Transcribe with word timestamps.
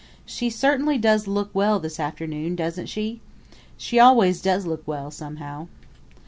She 0.25 0.49
certainly 0.49 0.97
does 0.97 1.27
look 1.27 1.51
well 1.53 1.79
this 1.79 1.99
afternoon, 1.99 2.55
doesn't 2.55 2.87
she? 2.87 3.21
She 3.77 3.99
always 3.99 4.41
does 4.41 4.65
look 4.65 4.81
well, 4.87 5.11
somehow. 5.11 5.67